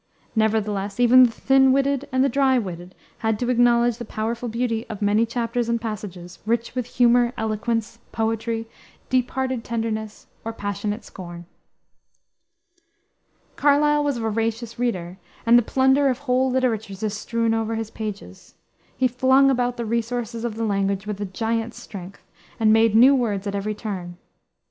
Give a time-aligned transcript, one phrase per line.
[0.35, 4.83] Nevertheless even the thin witted and the dry witted had to acknowledge the powerful beauty
[4.89, 8.67] of many chapters and passages, rich with humor, eloquence, poetry,
[9.09, 11.45] deep hearted tenderness, or passionate scorn.
[13.55, 17.91] Carlyle was a voracious reader, and the plunder of whole literatures is strewn over his
[17.91, 18.55] pages.
[18.97, 22.23] He flung about the resources of the language with a giant's strength,
[22.59, 24.17] and made new words at every turn.